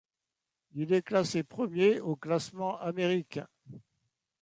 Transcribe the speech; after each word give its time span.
Il 0.73 0.93
est 0.93 1.03
classé 1.03 1.43
premier 1.43 1.99
au 1.99 2.15
classement 2.15 2.79
américain. 2.79 3.47